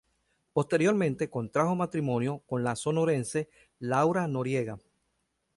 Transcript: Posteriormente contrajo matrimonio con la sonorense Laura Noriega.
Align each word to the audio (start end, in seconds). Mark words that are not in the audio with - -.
Posteriormente 0.53 1.29
contrajo 1.29 1.75
matrimonio 1.75 2.39
con 2.47 2.63
la 2.63 2.75
sonorense 2.75 3.51
Laura 3.77 4.25
Noriega. 4.27 4.79